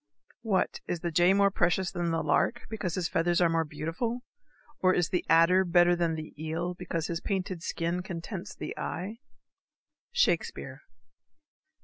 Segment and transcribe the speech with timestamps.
[0.41, 0.79] _What!
[0.87, 4.21] is the jay more precious than the lark, Because his feathers are more beautiful?
[4.79, 9.19] Or is the adder better than the eel, Because his painted skin contents the eye?
[10.11, 10.79] _Shakespeare.